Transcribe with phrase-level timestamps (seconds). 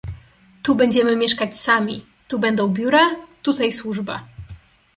[0.63, 4.23] "Tu będziemy mieszkać sami, tu będą biura, tutaj służba."